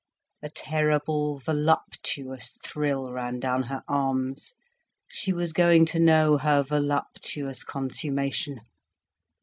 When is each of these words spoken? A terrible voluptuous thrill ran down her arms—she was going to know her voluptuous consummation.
A 0.41 0.49
terrible 0.49 1.37
voluptuous 1.37 2.57
thrill 2.63 3.11
ran 3.11 3.37
down 3.39 3.61
her 3.65 3.83
arms—she 3.87 4.53
was 5.31 5.53
going 5.53 5.85
to 5.85 5.99
know 5.99 6.39
her 6.39 6.63
voluptuous 6.63 7.63
consummation. 7.63 8.61